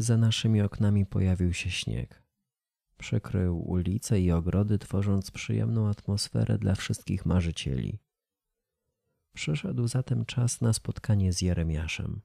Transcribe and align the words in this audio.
Za 0.00 0.16
naszymi 0.16 0.62
oknami 0.62 1.06
pojawił 1.06 1.52
się 1.52 1.70
śnieg. 1.70 2.22
Przykrył 2.98 3.70
ulice 3.70 4.20
i 4.20 4.32
ogrody, 4.32 4.78
tworząc 4.78 5.30
przyjemną 5.30 5.88
atmosferę 5.88 6.58
dla 6.58 6.74
wszystkich 6.74 7.26
marzycieli. 7.26 7.98
Przyszedł 9.34 9.88
zatem 9.88 10.24
czas 10.24 10.60
na 10.60 10.72
spotkanie 10.72 11.32
z 11.32 11.42
Jeremiaszem, 11.42 12.20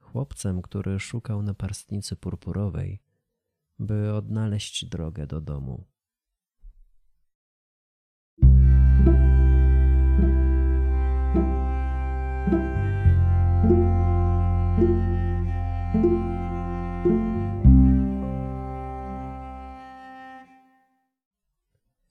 chłopcem, 0.00 0.62
który 0.62 1.00
szukał 1.00 1.42
naparstnicy 1.42 2.16
purpurowej, 2.16 3.02
by 3.78 4.14
odnaleźć 4.14 4.84
drogę 4.84 5.26
do 5.26 5.40
domu. 5.40 5.84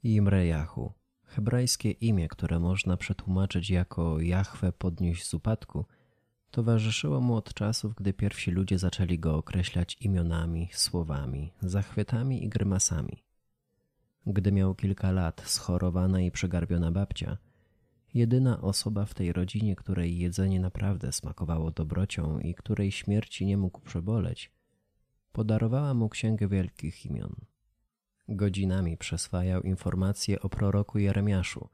Imrejahu, 0.06 0.94
hebrajskie 1.24 1.92
imię, 1.92 2.28
które 2.28 2.60
można 2.60 2.98
przetłumaczyć 2.98 3.70
jako 3.70 4.20
Jahwe 4.20 4.72
podnieś 4.72 5.26
z 5.26 5.34
upadku, 5.34 5.86
towarzyszyło 6.52 7.22
mu 7.22 7.36
od 7.36 7.54
czasów, 7.54 7.96
gdy 7.96 8.14
pierwsi 8.14 8.52
ludzie 8.52 8.80
zaczęli 8.80 9.20
go 9.20 9.36
określać 9.36 9.98
imionami, 10.02 10.70
słowami, 10.74 11.54
zachwytami 11.62 12.46
i 12.46 12.50
grymasami. 12.50 13.24
Gdy 14.26 14.52
miał 14.52 14.76
kilka 14.76 15.12
lat, 15.12 15.42
schorowana 15.46 16.22
i 16.22 16.32
przegarbiona 16.32 16.92
babcia, 16.92 17.38
jedyna 18.14 18.62
osoba 18.62 19.06
w 19.06 19.14
tej 19.14 19.34
rodzinie, 19.34 19.76
której 19.76 20.18
jedzenie 20.18 20.60
naprawdę 20.60 21.12
smakowało 21.12 21.72
dobrocią 21.72 22.40
i 22.40 22.56
której 22.56 22.92
śmierci 22.92 23.46
nie 23.46 23.58
mógł 23.58 23.82
przeboleć, 23.82 24.52
podarowała 25.32 25.94
mu 25.94 26.10
księgę 26.10 26.48
wielkich 26.48 27.06
imion. 27.06 27.36
Godzinami 28.30 28.98
przeswajał 28.98 29.62
informacje 29.62 30.40
o 30.42 30.50
proroku 30.50 31.00
Jeremiaszu. 31.00 31.70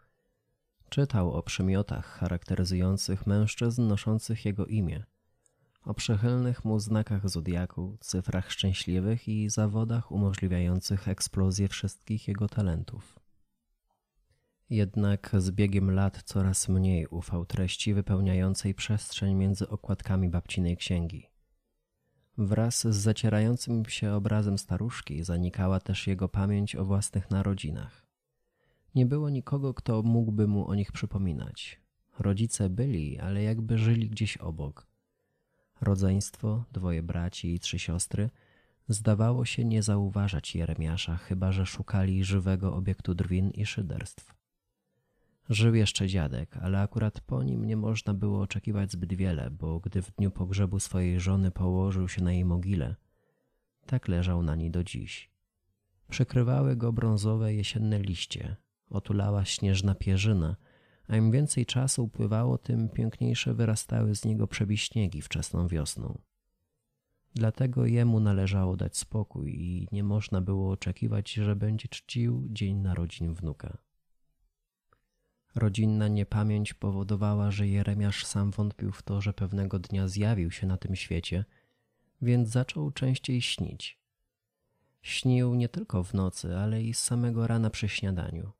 Czytał 0.90 1.34
o 1.34 1.44
przymiotach 1.44 2.06
charakteryzujących 2.06 3.28
mężczyzn 3.28 3.88
noszących 3.88 4.46
jego 4.46 4.66
imię, 4.66 5.04
o 5.84 5.94
przychylnych 5.94 6.66
mu 6.66 6.80
znakach 6.80 7.30
zodiaku, 7.30 7.98
cyfrach 8.00 8.52
szczęśliwych 8.52 9.28
i 9.28 9.50
zawodach 9.50 10.12
umożliwiających 10.12 11.08
eksplozję 11.08 11.68
wszystkich 11.68 12.28
jego 12.28 12.48
talentów. 12.48 13.20
Jednak 14.70 15.32
z 15.38 15.52
biegiem 15.52 15.92
lat 15.92 16.24
coraz 16.24 16.70
mniej 16.70 17.08
ufał 17.08 17.46
treści 17.46 17.94
wypełniającej 17.94 18.74
przestrzeń 18.74 19.36
między 19.36 19.70
okładkami 19.70 20.30
babcinej 20.30 20.78
księgi. 20.78 21.31
Wraz 22.38 22.88
z 22.88 22.96
zacierającym 22.96 23.86
się 23.86 24.14
obrazem 24.14 24.58
staruszki 24.58 25.24
zanikała 25.24 25.80
też 25.80 26.08
jego 26.08 26.30
pamięć 26.30 26.76
o 26.76 26.86
własnych 26.86 27.30
narodzinach. 27.30 28.06
Nie 28.96 29.06
było 29.06 29.30
nikogo, 29.30 29.74
kto 29.74 30.04
mógłby 30.04 30.48
mu 30.48 30.68
o 30.68 30.76
nich 30.76 30.92
przypominać. 30.92 31.82
Rodzice 32.20 32.70
byli, 32.70 33.20
ale 33.20 33.44
jakby 33.44 33.78
żyli 33.78 34.10
gdzieś 34.10 34.38
obok. 34.38 34.88
Rodzeństwo, 35.82 36.64
dwoje 36.72 37.04
braci 37.04 37.54
i 37.54 37.60
trzy 37.60 37.80
siostry, 37.80 38.30
zdawało 38.88 39.46
się 39.46 39.66
nie 39.66 39.84
zauważać 39.84 40.56
Jeremiasza, 40.56 41.18
chyba 41.18 41.52
że 41.52 41.66
szukali 41.66 42.24
żywego 42.24 42.76
obiektu 42.76 43.16
drwin 43.16 43.50
i 43.50 43.66
szyderstw. 43.66 44.41
Żył 45.50 45.76
jeszcze 45.76 46.08
dziadek, 46.08 46.58
ale 46.58 46.82
akurat 46.82 47.22
po 47.22 47.44
nim 47.44 47.66
nie 47.66 47.78
można 47.78 48.14
było 48.14 48.42
oczekiwać 48.42 48.92
zbyt 48.92 49.14
wiele, 49.14 49.52
bo 49.52 49.80
gdy 49.80 50.02
w 50.02 50.12
dniu 50.12 50.32
pogrzebu 50.32 50.80
swojej 50.80 51.20
żony 51.20 51.52
położył 51.52 52.08
się 52.08 52.24
na 52.24 52.34
jej 52.34 52.46
mogile, 52.46 52.96
tak 53.86 54.08
leżał 54.08 54.44
na 54.44 54.56
niej 54.56 54.72
do 54.72 54.84
dziś. 54.84 55.32
Przykrywały 56.10 56.76
go 56.76 56.94
brązowe 56.94 57.54
jesienne 57.54 58.00
liście, 58.00 58.56
otulała 58.90 59.46
śnieżna 59.46 59.96
pierzyna, 59.96 60.56
a 61.08 61.16
im 61.16 61.32
więcej 61.32 61.66
czasu 61.66 62.04
upływało, 62.04 62.58
tym 62.58 62.90
piękniejsze 62.90 63.54
wyrastały 63.54 64.16
z 64.16 64.26
niego 64.26 64.48
przebiśniegi 64.48 65.22
wczesną 65.22 65.68
wiosną. 65.68 66.18
Dlatego 67.36 67.86
jemu 67.86 68.20
należało 68.20 68.78
dać 68.78 68.98
spokój 68.98 69.56
i 69.56 69.88
nie 69.92 70.04
można 70.04 70.42
było 70.42 70.72
oczekiwać, 70.72 71.34
że 71.34 71.56
będzie 71.56 71.88
czcił 71.88 72.48
dzień 72.50 72.78
narodzin 72.78 73.34
wnuka. 73.34 73.78
Rodzinna 75.56 76.08
niepamięć 76.08 76.74
powodowała, 76.74 77.52
że 77.52 77.68
Jeremiasz 77.68 78.26
sam 78.26 78.52
wątpił 78.52 78.92
w 78.92 79.02
to, 79.02 79.22
że 79.22 79.34
pewnego 79.34 79.80
dnia 79.80 80.08
zjawił 80.08 80.52
się 80.52 80.68
na 80.68 80.78
tym 80.78 80.96
świecie, 80.96 81.46
więc 82.22 82.50
zaczął 82.50 82.92
częściej 82.92 83.42
śnić. 83.42 84.00
Śnił 85.02 85.56
nie 85.56 85.70
tylko 85.70 86.04
w 86.04 86.14
nocy, 86.14 86.58
ale 86.58 86.84
i 86.84 86.94
z 86.94 87.00
samego 87.00 87.48
rana 87.48 87.70
przy 87.70 87.90
śniadaniu. 87.90 88.52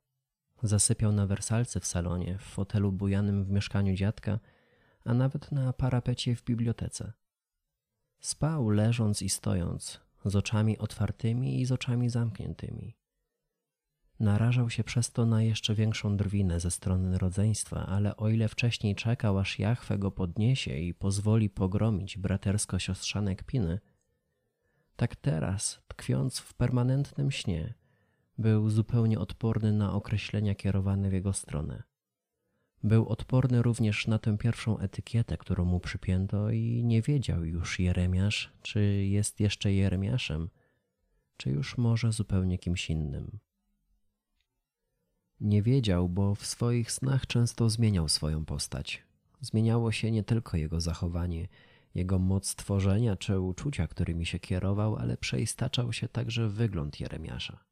Zasypiał 0.62 1.12
na 1.12 1.26
wersalce 1.26 1.80
w 1.80 1.86
salonie, 1.86 2.38
w 2.38 2.42
fotelu 2.42 2.92
bujanym 2.92 3.44
w 3.44 3.50
mieszkaniu 3.50 3.94
dziadka, 3.94 4.38
a 5.04 5.14
nawet 5.14 5.52
na 5.52 5.72
parapecie 5.72 6.36
w 6.36 6.44
bibliotece. 6.44 7.12
Spał 8.20 8.70
leżąc 8.70 9.22
i 9.22 9.28
stojąc, 9.28 10.00
z 10.24 10.36
oczami 10.36 10.78
otwartymi 10.78 11.60
i 11.60 11.66
z 11.66 11.72
oczami 11.72 12.10
zamkniętymi. 12.10 12.96
Narażał 14.20 14.70
się 14.70 14.84
przez 14.84 15.12
to 15.12 15.26
na 15.26 15.42
jeszcze 15.42 15.74
większą 15.74 16.16
drwinę 16.16 16.60
ze 16.60 16.70
strony 16.70 17.18
rodzeństwa, 17.18 17.86
ale 17.86 18.16
o 18.16 18.28
ile 18.28 18.48
wcześniej 18.48 18.94
czekał, 18.94 19.38
aż 19.38 19.58
Jachwę 19.58 19.98
go 19.98 20.10
podniesie 20.10 20.78
i 20.78 20.94
pozwoli 20.94 21.50
pogromić 21.50 22.18
bratersko-siostrzane 22.18 23.36
kpiny, 23.36 23.80
tak 24.96 25.16
teraz, 25.16 25.80
tkwiąc 25.88 26.38
w 26.38 26.54
permanentnym 26.54 27.30
śnie, 27.30 27.74
był 28.38 28.70
zupełnie 28.70 29.18
odporny 29.18 29.72
na 29.72 29.92
określenia 29.92 30.54
kierowane 30.54 31.10
w 31.10 31.12
jego 31.12 31.32
stronę. 31.32 31.82
Był 32.82 33.08
odporny 33.08 33.62
również 33.62 34.06
na 34.06 34.18
tę 34.18 34.38
pierwszą 34.38 34.78
etykietę, 34.78 35.36
którą 35.36 35.64
mu 35.64 35.80
przypięto 35.80 36.50
i 36.50 36.84
nie 36.84 37.02
wiedział 37.02 37.44
już 37.44 37.78
Jeremiasz, 37.78 38.52
czy 38.62 38.80
jest 39.04 39.40
jeszcze 39.40 39.72
Jeremiaszem, 39.72 40.50
czy 41.36 41.50
już 41.50 41.78
może 41.78 42.12
zupełnie 42.12 42.58
kimś 42.58 42.90
innym. 42.90 43.38
Nie 45.42 45.62
wiedział, 45.62 46.08
bo 46.08 46.34
w 46.34 46.46
swoich 46.46 46.92
snach 46.92 47.26
często 47.26 47.70
zmieniał 47.70 48.08
swoją 48.08 48.44
postać. 48.44 49.02
Zmieniało 49.40 49.92
się 49.92 50.10
nie 50.10 50.22
tylko 50.22 50.56
jego 50.56 50.80
zachowanie, 50.80 51.48
jego 51.94 52.18
moc 52.18 52.54
tworzenia 52.54 53.16
czy 53.16 53.40
uczucia, 53.40 53.86
którymi 53.86 54.26
się 54.26 54.38
kierował, 54.38 54.96
ale 54.96 55.16
przeistaczał 55.16 55.92
się 55.92 56.08
także 56.08 56.48
wygląd 56.48 57.00
Jeremiasza. 57.00 57.64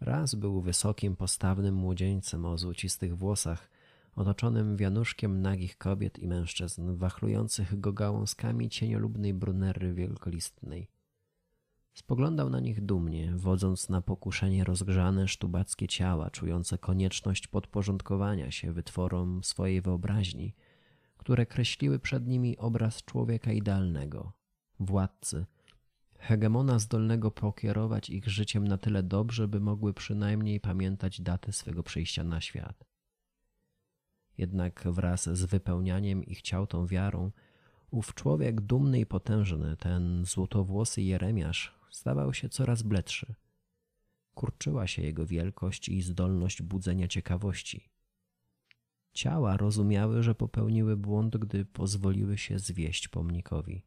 Raz 0.00 0.34
był 0.34 0.60
wysokim, 0.60 1.16
postawnym 1.16 1.74
młodzieńcem 1.74 2.44
o 2.44 2.58
złocistych 2.58 3.16
włosach, 3.16 3.70
otoczonym 4.16 4.76
wianuszkiem 4.76 5.42
nagich 5.42 5.78
kobiet 5.78 6.18
i 6.18 6.28
mężczyzn, 6.28 6.96
wachlujących 6.96 7.80
go 7.80 7.92
gałązkami 7.92 8.68
cieniolubnej 8.68 9.34
brunery 9.34 9.94
wielkolistnej. 9.94 10.88
Spoglądał 11.96 12.50
na 12.50 12.60
nich 12.60 12.84
dumnie, 12.84 13.32
wodząc 13.36 13.88
na 13.88 14.00
pokuszenie 14.00 14.64
rozgrzane 14.64 15.28
sztubackie 15.28 15.88
ciała, 15.88 16.30
czujące 16.30 16.78
konieczność 16.78 17.46
podporządkowania 17.46 18.50
się 18.50 18.72
wytworom 18.72 19.44
swojej 19.44 19.80
wyobraźni, 19.80 20.54
które 21.16 21.46
kreśliły 21.46 21.98
przed 21.98 22.26
nimi 22.26 22.58
obraz 22.58 23.04
człowieka 23.04 23.52
idealnego, 23.52 24.32
władcy, 24.80 25.46
hegemona 26.18 26.78
zdolnego 26.78 27.30
pokierować 27.30 28.10
ich 28.10 28.28
życiem 28.28 28.68
na 28.68 28.78
tyle 28.78 29.02
dobrze, 29.02 29.48
by 29.48 29.60
mogły 29.60 29.94
przynajmniej 29.94 30.60
pamiętać 30.60 31.20
datę 31.20 31.52
swego 31.52 31.82
przyjścia 31.82 32.24
na 32.24 32.40
świat. 32.40 32.84
Jednak 34.38 34.84
wraz 34.86 35.28
z 35.28 35.44
wypełnianiem 35.44 36.24
ich 36.24 36.42
ciał 36.42 36.66
tą 36.66 36.86
wiarą, 36.86 37.30
ów 37.90 38.14
człowiek 38.14 38.60
dumny 38.60 39.00
i 39.00 39.06
potężny, 39.06 39.76
ten 39.76 40.24
złotowłosy 40.24 41.02
Jeremiasz, 41.02 41.75
stawał 41.90 42.34
się 42.34 42.48
coraz 42.48 42.82
bledszy. 42.82 43.34
Kurczyła 44.34 44.86
się 44.86 45.02
jego 45.02 45.26
wielkość 45.26 45.88
i 45.88 46.02
zdolność 46.02 46.62
budzenia 46.62 47.08
ciekawości. 47.08 47.90
Ciała 49.12 49.56
rozumiały, 49.56 50.22
że 50.22 50.34
popełniły 50.34 50.96
błąd, 50.96 51.36
gdy 51.36 51.64
pozwoliły 51.64 52.38
się 52.38 52.58
zwieść 52.58 53.08
pomnikowi. 53.08 53.82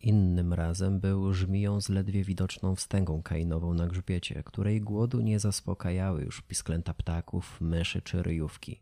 Innym 0.00 0.52
razem 0.52 1.00
był 1.00 1.32
żmiją 1.32 1.80
z 1.80 1.88
ledwie 1.88 2.24
widoczną 2.24 2.74
wstęgą 2.74 3.22
kainową 3.22 3.74
na 3.74 3.86
grzbiecie, 3.86 4.42
której 4.42 4.80
głodu 4.80 5.20
nie 5.20 5.38
zaspokajały 5.38 6.22
już 6.22 6.42
pisklęta 6.42 6.94
ptaków, 6.94 7.60
myszy 7.60 8.02
czy 8.02 8.22
ryjówki. 8.22 8.80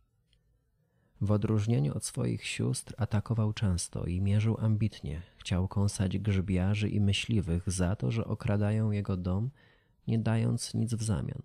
W 1.21 1.31
odróżnieniu 1.31 1.97
od 1.97 2.05
swoich 2.05 2.47
sióstr 2.47 2.95
atakował 2.97 3.53
często 3.53 4.05
i 4.05 4.21
mierzył 4.21 4.57
ambitnie. 4.61 5.23
Chciał 5.37 5.69
kąsać 5.69 6.19
grzybiarzy 6.19 6.89
i 6.89 7.01
myśliwych 7.01 7.71
za 7.71 7.97
to, 7.97 8.11
że 8.11 8.25
okradają 8.25 8.91
jego 8.91 9.17
dom, 9.17 9.51
nie 10.07 10.19
dając 10.19 10.75
nic 10.75 10.95
w 10.95 11.03
zamian. 11.03 11.43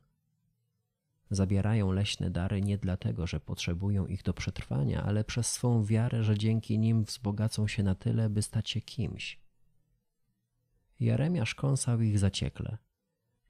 Zabierają 1.31 1.91
leśne 1.91 2.29
dary 2.29 2.61
nie 2.61 2.77
dlatego, 2.77 3.27
że 3.27 3.39
potrzebują 3.39 4.07
ich 4.07 4.23
do 4.23 4.33
przetrwania, 4.33 5.03
ale 5.03 5.23
przez 5.23 5.51
swą 5.51 5.85
wiarę, 5.85 6.23
że 6.23 6.37
dzięki 6.37 6.79
nim 6.79 7.03
wzbogacą 7.03 7.67
się 7.67 7.83
na 7.83 7.95
tyle, 7.95 8.29
by 8.29 8.41
stać 8.41 8.69
się 8.69 8.81
kimś. 8.81 9.39
Jeremiasz 10.99 11.55
kąsał 11.55 12.01
ich 12.01 12.19
zaciekle. 12.19 12.77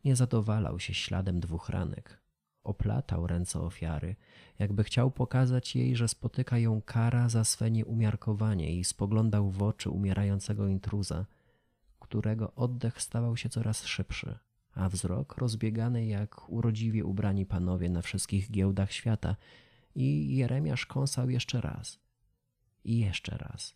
Nie 0.06 0.16
zadowalał 0.16 0.80
się 0.80 0.94
śladem 0.94 1.40
dwóch 1.40 1.70
ranek. 1.70 2.23
Oplatał 2.64 3.28
ręce 3.28 3.60
ofiary, 3.60 4.16
jakby 4.60 4.84
chciał 4.84 5.12
pokazać 5.12 5.76
jej, 5.76 5.96
że 5.96 6.08
spotyka 6.08 6.58
ją 6.58 6.82
kara 6.82 7.30
za 7.30 7.44
swe 7.44 7.72
nieumiarkowanie 7.72 8.76
i 8.76 8.84
spoglądał 8.84 9.50
w 9.50 9.64
oczy 9.64 9.90
umierającego 9.90 10.68
intruza, 10.68 11.26
którego 12.00 12.54
oddech 12.56 13.02
stawał 13.02 13.38
się 13.38 13.50
coraz 13.50 13.86
szybszy, 13.86 14.38
a 14.76 14.90
wzrok 14.90 15.38
rozbiegany 15.38 16.06
jak 16.06 16.50
urodziwie 16.50 17.06
ubrani 17.06 17.46
panowie 17.46 17.90
na 17.90 18.02
wszystkich 18.02 18.52
giełdach 18.52 18.92
świata 18.92 19.36
i 19.96 20.36
Jeremiasz 20.36 20.86
kąsał 20.86 21.30
jeszcze 21.30 21.62
raz. 21.62 22.00
I 22.84 23.00
jeszcze 23.00 23.38
raz. 23.38 23.76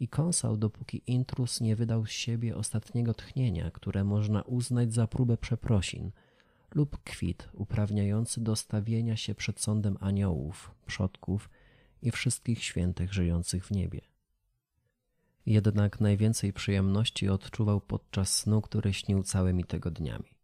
I 0.00 0.08
kąsał, 0.08 0.56
dopóki 0.56 1.02
intrus 1.06 1.60
nie 1.60 1.76
wydał 1.76 2.06
z 2.06 2.10
siebie 2.10 2.56
ostatniego 2.56 3.14
tchnienia, 3.14 3.70
które 3.70 4.04
można 4.04 4.42
uznać 4.42 4.94
za 4.94 5.06
próbę 5.06 5.36
przeprosin– 5.36 6.10
lub 6.74 7.02
kwit 7.04 7.48
uprawniający 7.52 8.40
do 8.40 8.56
stawienia 8.56 9.16
się 9.16 9.34
przed 9.34 9.60
sądem 9.60 9.96
aniołów, 10.00 10.70
przodków 10.86 11.50
i 12.02 12.10
wszystkich 12.10 12.64
świętych 12.64 13.12
żyjących 13.12 13.66
w 13.66 13.70
niebie. 13.70 14.00
Jednak 15.46 16.00
najwięcej 16.00 16.52
przyjemności 16.52 17.28
odczuwał 17.28 17.80
podczas 17.80 18.34
snu, 18.34 18.62
który 18.62 18.94
śnił 18.94 19.22
całymi 19.22 19.64
tygodniami. 19.64 20.34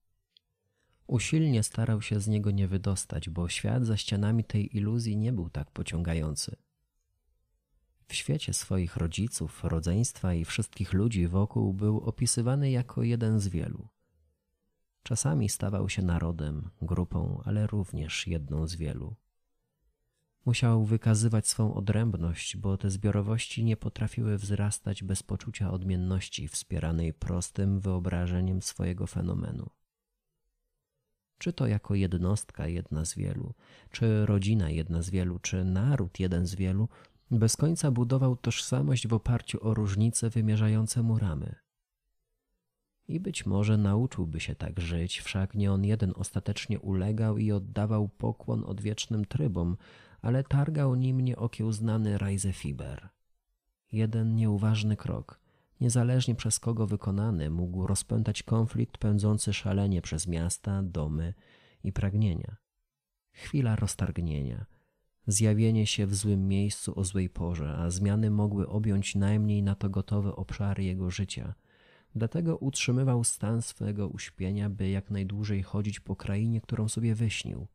Usilnie 1.07 1.63
starał 1.63 2.03
się 2.03 2.21
z 2.21 2.29
niego 2.29 2.51
nie 2.51 2.69
wydostać, 2.69 3.31
bo 3.31 3.49
świat 3.49 3.87
za 3.87 3.97
ścianami 3.97 4.45
tej 4.45 4.77
iluzji 4.77 5.17
nie 5.17 5.33
był 5.33 5.51
tak 5.51 5.71
pociągający. 5.71 6.57
W 8.09 8.15
świecie 8.15 8.53
swoich 8.53 8.97
rodziców, 8.97 9.65
rodzeństwa 9.65 10.35
i 10.35 10.45
wszystkich 10.45 10.93
ludzi 10.93 11.29
wokół 11.29 11.73
był 11.75 12.01
opisywany 12.01 12.71
jako 12.71 13.03
jeden 13.03 13.41
z 13.41 13.49
wielu. 13.49 13.89
Czasami 15.07 15.49
stawał 15.49 15.89
się 15.89 16.03
narodem, 16.03 16.71
grupą, 16.83 17.43
ale 17.45 17.67
również 17.67 18.27
jedną 18.27 18.67
z 18.67 18.77
wielu. 18.77 19.17
Musiał 20.47 20.85
wykazywać 20.85 21.49
swą 21.49 21.75
odrębność, 21.75 22.57
bo 22.57 22.77
te 22.77 22.91
zbiorowości 22.91 23.65
nie 23.65 23.77
potrafiły 23.77 24.39
wzrastać 24.39 25.05
bez 25.05 25.23
poczucia 25.23 25.71
odmienności 25.71 26.49
wspieranej 26.49 27.15
prostym 27.15 27.81
wyobrażeniem 27.81 28.63
swojego 28.63 29.07
fenomenu. 29.07 29.71
Czy 31.39 31.53
to 31.53 31.67
jako 31.67 31.95
jednostka 31.95 32.67
jedna 32.67 33.05
z 33.05 33.15
wielu, 33.15 33.55
czy 33.91 34.27
rodzina 34.27 34.71
jedna 34.71 35.03
z 35.03 35.11
wielu, 35.11 35.39
czy 35.39 35.65
naród 35.65 36.21
jeden 36.21 36.47
z 36.47 36.55
wielu, 36.55 36.89
bez 37.31 37.57
końca 37.57 37.91
budował 37.91 38.37
tożsamość 38.37 39.09
w 39.09 39.15
oparciu 39.15 39.69
o 39.69 39.75
różnice 39.75 40.31
wymierzające 40.31 41.03
mu 41.03 41.19
ramy. 41.19 41.66
I 43.09 43.21
być 43.21 43.47
może 43.47 43.77
nauczyłby 43.77 44.41
się 44.41 44.55
tak 44.55 44.81
żyć, 44.81 45.21
wszak 45.21 45.55
nie 45.55 45.73
on 45.73 45.85
jeden 45.85 46.13
ostatecznie 46.17 46.81
ulegał 46.81 47.39
i 47.39 47.53
oddawał 47.53 48.09
pokłon 48.09 48.65
odwiecznym 48.65 49.25
trybom, 49.25 49.77
ale 50.23 50.45
targał 50.45 50.95
nim 50.95 51.21
nieokiełznany 51.21 52.19
Reisefiber. 52.19 53.09
Jeden 53.93 54.37
nieuważny 54.37 54.97
krok, 54.97 55.41
niezależnie 55.81 56.35
przez 56.35 56.61
kogo 56.61 56.87
wykonany, 56.87 57.51
mógł 57.51 57.87
rozpętać 57.87 58.43
konflikt 58.43 58.99
pędzący 58.99 59.53
szalenie 59.53 60.03
przez 60.03 60.27
miasta, 60.27 60.83
domy 60.83 61.35
i 61.85 61.93
pragnienia. 61.93 62.57
Chwila 63.33 63.77
roztargnienia, 63.77 64.67
zjawienie 65.27 65.87
się 65.87 66.07
w 66.07 66.15
złym 66.15 66.49
miejscu 66.49 67.01
o 67.01 67.05
złej 67.05 67.29
porze, 67.29 67.77
a 67.79 67.91
zmiany 67.91 68.31
mogły 68.31 68.69
objąć 68.69 69.15
najmniej 69.15 69.63
na 69.63 69.75
to 69.75 69.89
gotowe 69.91 70.37
obszary 70.37 70.85
jego 70.85 71.11
życia– 71.11 71.55
Dlatego 72.17 72.57
utrzymywał 72.57 73.25
stan 73.25 73.63
swego 73.63 74.09
uśpienia, 74.09 74.71
by 74.71 74.89
jak 74.89 75.11
najdłużej 75.11 75.63
chodzić 75.63 76.01
po 76.01 76.17
krainie, 76.17 76.61
którą 76.61 76.89
sobie 76.89 77.15
wyśnił, 77.15 77.67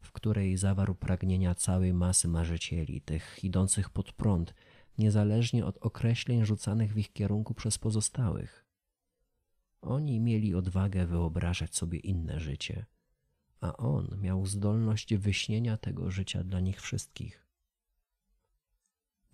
w 0.00 0.12
której 0.12 0.56
zawarł 0.56 0.94
pragnienia 0.94 1.54
całej 1.54 1.94
masy 1.94 2.28
marzycieli, 2.28 3.00
tych 3.00 3.44
idących 3.44 3.90
pod 3.90 4.12
prąd, 4.12 4.54
niezależnie 4.98 5.66
od 5.66 5.78
określeń 5.78 6.44
rzucanych 6.44 6.92
w 6.94 6.98
ich 6.98 7.12
kierunku 7.12 7.54
przez 7.54 7.78
pozostałych. 7.78 8.66
Oni 9.80 10.20
mieli 10.20 10.54
odwagę 10.54 11.06
wyobrażać 11.06 11.76
sobie 11.76 11.98
inne 11.98 12.40
życie, 12.40 12.86
a 13.60 13.76
on 13.76 14.18
miał 14.20 14.46
zdolność 14.46 15.14
wyśnienia 15.14 15.76
tego 15.76 16.10
życia 16.10 16.44
dla 16.44 16.60
nich 16.60 16.80
wszystkich. 16.80 17.45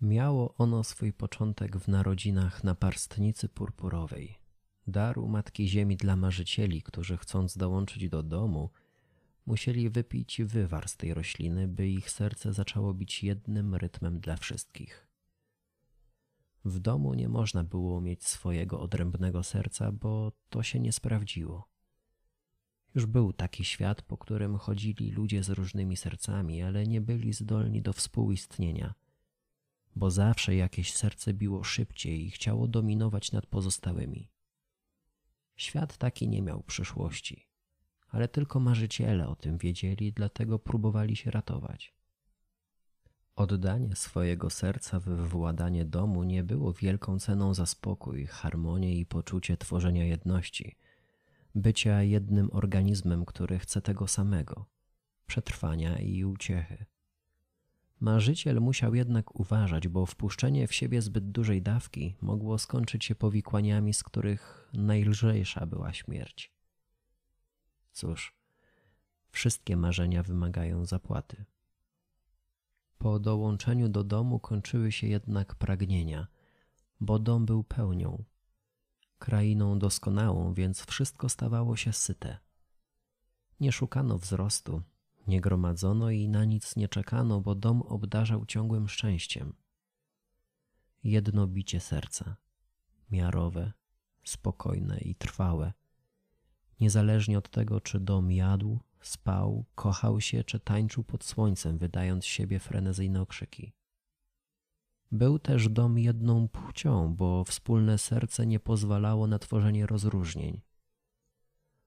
Miało 0.03 0.53
ono 0.57 0.83
swój 0.83 1.13
początek 1.13 1.77
w 1.77 1.87
narodzinach 1.87 2.63
naparstnicy 2.63 3.49
purpurowej, 3.49 4.37
daru 4.87 5.27
Matki 5.27 5.67
Ziemi 5.67 5.97
dla 5.97 6.15
marzycieli, 6.15 6.81
którzy 6.81 7.17
chcąc 7.17 7.57
dołączyć 7.57 8.09
do 8.09 8.23
domu, 8.23 8.69
musieli 9.45 9.89
wypić 9.89 10.41
wywar 10.41 10.89
z 10.89 10.97
tej 10.97 11.13
rośliny, 11.13 11.67
by 11.67 11.89
ich 11.89 12.11
serce 12.11 12.53
zaczęło 12.53 12.93
bić 12.93 13.23
jednym 13.23 13.75
rytmem 13.75 14.19
dla 14.19 14.35
wszystkich. 14.35 15.07
W 16.65 16.79
domu 16.79 17.13
nie 17.13 17.29
można 17.29 17.63
było 17.63 18.01
mieć 18.01 18.27
swojego 18.27 18.79
odrębnego 18.79 19.43
serca, 19.43 19.91
bo 19.91 20.31
to 20.49 20.63
się 20.63 20.79
nie 20.79 20.91
sprawdziło. 20.91 21.67
Już 22.95 23.05
był 23.05 23.33
taki 23.33 23.65
świat, 23.65 24.01
po 24.01 24.17
którym 24.17 24.57
chodzili 24.57 25.11
ludzie 25.11 25.43
z 25.43 25.49
różnymi 25.49 25.97
sercami, 25.97 26.61
ale 26.61 26.87
nie 26.87 27.01
byli 27.01 27.33
zdolni 27.33 27.81
do 27.81 27.93
współistnienia– 27.93 28.93
bo 29.95 30.11
zawsze 30.11 30.55
jakieś 30.55 30.93
serce 30.93 31.33
biło 31.33 31.63
szybciej 31.63 32.25
i 32.25 32.31
chciało 32.31 32.67
dominować 32.67 33.31
nad 33.31 33.45
pozostałymi. 33.45 34.29
Świat 35.55 35.97
taki 35.97 36.29
nie 36.29 36.41
miał 36.41 36.63
przyszłości, 36.63 37.49
ale 38.07 38.27
tylko 38.27 38.59
marzyciele 38.59 39.27
o 39.27 39.35
tym 39.35 39.57
wiedzieli, 39.57 40.13
dlatego 40.13 40.59
próbowali 40.59 41.15
się 41.15 41.31
ratować. 41.31 41.93
Oddanie 43.35 43.95
swojego 43.95 44.49
serca 44.49 44.99
w 44.99 45.27
władanie 45.29 45.85
domu 45.85 46.23
nie 46.23 46.43
było 46.43 46.73
wielką 46.73 47.19
ceną 47.19 47.53
za 47.53 47.65
spokój, 47.65 48.25
harmonię 48.25 48.95
i 48.95 49.05
poczucie 49.05 49.57
tworzenia 49.57 50.05
jedności, 50.05 50.77
bycia 51.55 52.03
jednym 52.03 52.49
organizmem, 52.51 53.25
który 53.25 53.59
chce 53.59 53.81
tego 53.81 54.07
samego 54.07 54.65
przetrwania 55.25 55.99
i 55.99 56.23
uciechy. 56.23 56.85
Marzyciel 58.03 58.61
musiał 58.61 58.95
jednak 58.95 59.39
uważać, 59.39 59.87
bo 59.87 60.05
wpuszczenie 60.05 60.67
w 60.67 60.73
siebie 60.73 61.01
zbyt 61.01 61.31
dużej 61.31 61.61
dawki 61.61 62.15
mogło 62.21 62.57
skończyć 62.57 63.05
się 63.05 63.15
powikłaniami, 63.15 63.93
z 63.93 64.03
których 64.03 64.69
najlżejsza 64.73 65.65
była 65.65 65.93
śmierć. 65.93 66.51
Cóż, 67.91 68.35
wszystkie 69.29 69.77
marzenia 69.77 70.23
wymagają 70.23 70.85
zapłaty. 70.85 71.45
Po 72.97 73.19
dołączeniu 73.19 73.89
do 73.89 74.03
domu 74.03 74.39
kończyły 74.39 74.91
się 74.91 75.07
jednak 75.07 75.55
pragnienia, 75.55 76.27
bo 76.99 77.19
dom 77.19 77.45
był 77.45 77.63
pełnią, 77.63 78.23
krainą 79.19 79.79
doskonałą, 79.79 80.53
więc 80.53 80.85
wszystko 80.85 81.29
stawało 81.29 81.75
się 81.75 81.93
syte. 81.93 82.37
Nie 83.59 83.71
szukano 83.71 84.17
wzrostu, 84.17 84.81
nie 85.27 85.41
gromadzono 85.41 86.09
i 86.09 86.29
na 86.29 86.45
nic 86.45 86.75
nie 86.75 86.87
czekano, 86.87 87.41
bo 87.41 87.55
dom 87.55 87.81
obdarzał 87.81 88.45
ciągłym 88.45 88.87
szczęściem. 88.87 89.53
Jedno 91.03 91.47
bicie 91.47 91.79
serca, 91.79 92.35
miarowe, 93.11 93.73
spokojne 94.23 94.97
i 94.97 95.15
trwałe, 95.15 95.73
niezależnie 96.79 97.37
od 97.37 97.49
tego, 97.49 97.81
czy 97.81 97.99
dom 97.99 98.31
jadł, 98.31 98.79
spał, 99.01 99.65
kochał 99.75 100.21
się, 100.21 100.43
czy 100.43 100.59
tańczył 100.59 101.03
pod 101.03 101.23
słońcem, 101.23 101.77
wydając 101.77 102.25
siebie 102.25 102.59
frenezyjne 102.59 103.21
okrzyki. 103.21 103.73
Był 105.11 105.39
też 105.39 105.69
dom 105.69 105.99
jedną 105.99 106.47
płcią, 106.47 107.15
bo 107.15 107.43
wspólne 107.43 107.97
serce 107.97 108.45
nie 108.45 108.59
pozwalało 108.59 109.27
na 109.27 109.39
tworzenie 109.39 109.87
rozróżnień 109.87 110.61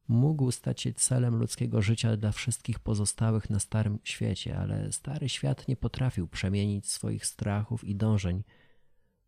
mógł 0.08 0.50
stać 0.50 0.80
się 0.80 0.92
celem 0.92 1.36
ludzkiego 1.36 1.82
życia 1.82 2.16
dla 2.16 2.32
wszystkich 2.32 2.78
pozostałych 2.78 3.50
na 3.50 3.60
starym 3.60 3.98
świecie, 4.04 4.58
ale 4.58 4.92
stary 4.92 5.28
świat 5.28 5.68
nie 5.68 5.76
potrafił 5.76 6.28
przemienić 6.28 6.88
swoich 6.90 7.26
strachów 7.26 7.84
i 7.84 7.96
dążeń, 7.96 8.44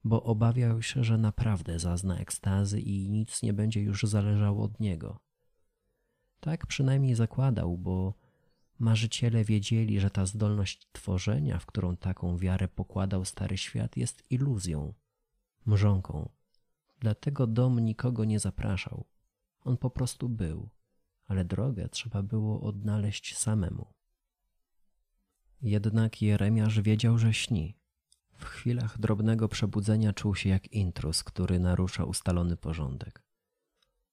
bo 0.04 0.22
obawiał 0.22 0.82
się, 0.82 1.04
że 1.04 1.18
naprawdę 1.18 1.78
zazna 1.78 2.18
ekstazy 2.18 2.80
i 2.80 3.10
nic 3.10 3.42
nie 3.42 3.52
będzie 3.52 3.80
już 3.82 4.02
zależało 4.02 4.64
od 4.64 4.80
niego. 4.80 5.20
Tak 6.40 6.66
przynajmniej 6.66 7.14
zakładał, 7.14 7.78
bo 7.78 8.14
marzyciele 8.78 9.44
wiedzieli, 9.44 10.00
że 10.00 10.10
ta 10.10 10.26
zdolność 10.26 10.88
tworzenia, 10.92 11.58
w 11.58 11.66
którą 11.66 11.96
taką 11.96 12.38
wiarę 12.38 12.68
pokładał 12.68 13.24
stary 13.24 13.58
świat, 13.58 13.96
jest 13.96 14.22
iluzją, 14.30 14.94
mrzonką. 15.66 16.28
Dlatego 17.00 17.46
dom 17.46 17.80
nikogo 17.80 18.24
nie 18.24 18.40
zapraszał. 18.40 19.04
On 19.68 19.76
po 19.76 19.90
prostu 19.90 20.28
był, 20.28 20.68
ale 21.26 21.44
drogę 21.44 21.88
trzeba 21.88 22.22
było 22.22 22.60
odnaleźć 22.60 23.36
samemu. 23.36 23.86
Jednak 25.62 26.22
Jeremiasz 26.22 26.80
wiedział, 26.80 27.18
że 27.18 27.34
śni. 27.34 27.76
W 28.32 28.44
chwilach 28.44 28.98
drobnego 28.98 29.48
przebudzenia 29.48 30.12
czuł 30.12 30.34
się 30.34 30.48
jak 30.48 30.68
intrus, 30.68 31.24
który 31.24 31.60
narusza 31.60 32.04
ustalony 32.04 32.56
porządek. 32.56 33.22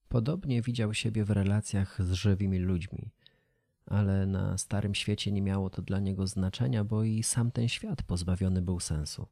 Podobnie 0.08 0.62
widział 0.62 0.94
siebie 0.94 1.26
w 1.26 1.32
relacjach 1.32 2.04
z 2.04 2.12
żywymi 2.12 2.60
ludźmi, 2.60 3.12
ale 3.86 4.26
na 4.26 4.58
starym 4.58 4.96
świecie 4.96 5.32
nie 5.32 5.42
miało 5.42 5.70
to 5.70 5.82
dla 5.82 6.00
niego 6.00 6.28
znaczenia, 6.28 6.84
bo 6.84 7.04
i 7.04 7.24
sam 7.24 7.52
ten 7.52 7.68
świat 7.68 8.04
pozbawiony 8.04 8.62
był 8.62 8.80
sensu. 8.80 9.28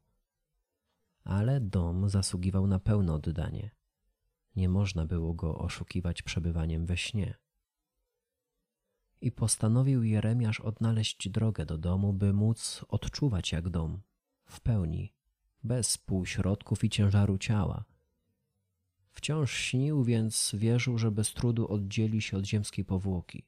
Ale 1.23 1.61
dom 1.61 2.09
zasługiwał 2.09 2.67
na 2.67 2.79
pełne 2.79 3.13
oddanie. 3.13 3.82
Nie 4.55 4.69
można 4.69 5.05
było 5.05 5.33
go 5.33 5.57
oszukiwać 5.57 6.21
przebywaniem 6.21 6.85
we 6.85 6.97
śnie. 6.97 7.35
I 9.21 9.31
postanowił 9.31 10.03
Jeremiasz 10.03 10.59
odnaleźć 10.59 11.29
drogę 11.29 11.65
do 11.65 11.77
domu, 11.77 12.13
by 12.13 12.33
móc 12.33 12.85
odczuwać 12.87 13.51
jak 13.51 13.69
dom, 13.69 14.01
w 14.45 14.61
pełni, 14.61 15.13
bez 15.63 15.97
półśrodków 15.97 16.83
i 16.83 16.89
ciężaru 16.89 17.37
ciała. 17.37 17.85
Wciąż 19.11 19.53
śnił, 19.53 20.03
więc 20.03 20.55
wierzył, 20.57 20.97
że 20.97 21.11
bez 21.11 21.33
trudu 21.33 21.67
oddzieli 21.67 22.21
się 22.21 22.37
od 22.37 22.45
ziemskiej 22.45 22.85
powłoki. 22.85 23.45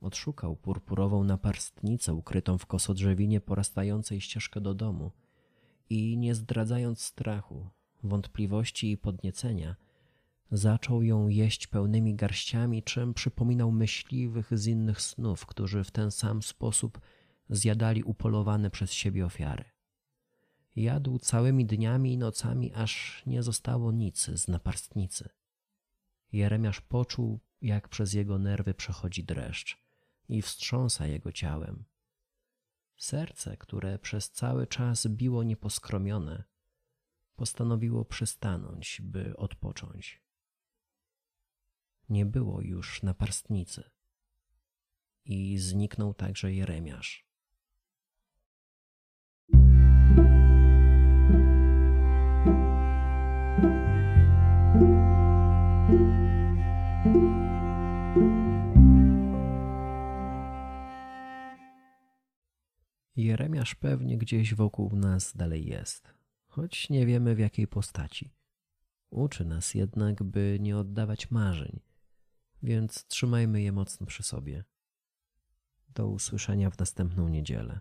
Odszukał 0.00 0.56
purpurową 0.56 1.24
naparstnicę 1.24 2.14
ukrytą 2.14 2.58
w 2.58 2.66
kosodrzewinie 2.66 3.40
porastającej 3.40 4.20
ścieżkę 4.20 4.60
do 4.60 4.74
domu 4.74 5.10
i 5.90 6.16
nie 6.16 6.34
zdradzając 6.34 7.00
strachu, 7.00 7.70
wątpliwości 8.02 8.90
i 8.90 8.98
podniecenia, 8.98 9.76
zaczął 10.52 11.02
ją 11.02 11.28
jeść 11.28 11.66
pełnymi 11.66 12.14
garściami, 12.14 12.82
czym 12.82 13.14
przypominał 13.14 13.72
myśliwych 13.72 14.58
z 14.58 14.66
innych 14.66 15.00
snów, 15.00 15.46
którzy 15.46 15.84
w 15.84 15.90
ten 15.90 16.10
sam 16.10 16.42
sposób 16.42 17.00
zjadali 17.48 18.02
upolowane 18.02 18.70
przez 18.70 18.92
siebie 18.92 19.26
ofiary. 19.26 19.64
Jadł 20.76 21.18
całymi 21.18 21.66
dniami 21.66 22.12
i 22.12 22.18
nocami, 22.18 22.72
aż 22.74 23.22
nie 23.26 23.42
zostało 23.42 23.92
nic 23.92 24.24
z 24.24 24.48
naparstnicy. 24.48 25.28
Jeremiasz 26.32 26.80
poczuł, 26.80 27.40
jak 27.62 27.88
przez 27.88 28.12
jego 28.12 28.38
nerwy 28.38 28.74
przechodzi 28.74 29.24
dreszcz 29.24 29.78
i 30.28 30.42
wstrząsa 30.42 31.06
jego 31.06 31.32
ciałem. 31.32 31.84
Serce, 32.96 33.56
które 33.56 33.98
przez 33.98 34.30
cały 34.30 34.66
czas 34.66 35.06
biło 35.06 35.42
nieposkromione, 35.42 36.44
postanowiło 37.36 38.04
przystanąć, 38.04 39.00
by 39.04 39.36
odpocząć. 39.36 40.22
Nie 42.08 42.26
było 42.26 42.60
już 42.60 43.02
naparstnicy 43.02 43.90
i 45.24 45.58
zniknął 45.58 46.14
także 46.14 46.52
Jeremiasz. 46.52 47.32
Jeremiasz 63.16 63.74
pewnie 63.74 64.18
gdzieś 64.18 64.54
wokół 64.54 64.96
nas 64.96 65.36
dalej 65.36 65.66
jest, 65.66 66.14
choć 66.46 66.90
nie 66.90 67.06
wiemy 67.06 67.34
w 67.34 67.38
jakiej 67.38 67.66
postaci. 67.66 68.34
Uczy 69.10 69.44
nas 69.44 69.74
jednak, 69.74 70.22
by 70.22 70.58
nie 70.60 70.76
oddawać 70.78 71.30
marzeń, 71.30 71.80
więc 72.62 73.06
trzymajmy 73.06 73.62
je 73.62 73.72
mocno 73.72 74.06
przy 74.06 74.22
sobie. 74.22 74.64
Do 75.88 76.08
usłyszenia 76.08 76.70
w 76.70 76.78
następną 76.78 77.28
niedzielę. 77.28 77.80